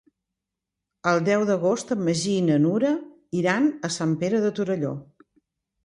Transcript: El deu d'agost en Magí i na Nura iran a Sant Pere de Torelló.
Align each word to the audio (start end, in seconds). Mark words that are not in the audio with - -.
El 1.11 1.21
deu 1.27 1.45
d'agost 1.51 1.93
en 1.97 2.01
Magí 2.09 2.35
i 2.39 2.47
na 2.49 2.57
Nura 2.65 2.97
iran 3.43 3.71
a 3.91 3.95
Sant 4.01 4.21
Pere 4.25 4.45
de 4.49 4.57
Torelló. 4.63 5.01